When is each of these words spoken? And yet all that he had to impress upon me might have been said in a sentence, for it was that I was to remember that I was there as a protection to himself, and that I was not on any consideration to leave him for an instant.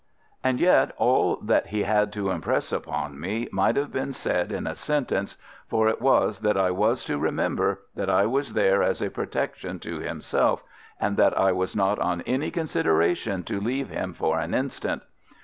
And 0.43 0.59
yet 0.59 0.93
all 0.97 1.35
that 1.43 1.67
he 1.67 1.83
had 1.83 2.11
to 2.13 2.31
impress 2.31 2.71
upon 2.71 3.19
me 3.19 3.47
might 3.51 3.75
have 3.75 3.91
been 3.91 4.13
said 4.13 4.51
in 4.51 4.65
a 4.65 4.73
sentence, 4.73 5.37
for 5.67 5.87
it 5.87 6.01
was 6.01 6.39
that 6.39 6.57
I 6.57 6.71
was 6.71 7.05
to 7.05 7.19
remember 7.19 7.81
that 7.95 8.09
I 8.09 8.25
was 8.25 8.53
there 8.53 8.81
as 8.81 9.03
a 9.03 9.11
protection 9.11 9.77
to 9.81 9.99
himself, 9.99 10.63
and 10.99 11.17
that 11.17 11.37
I 11.37 11.51
was 11.51 11.75
not 11.75 11.99
on 11.99 12.21
any 12.21 12.49
consideration 12.49 13.43
to 13.43 13.59
leave 13.61 13.89
him 13.91 14.13
for 14.13 14.39
an 14.39 14.55
instant. 14.55 15.03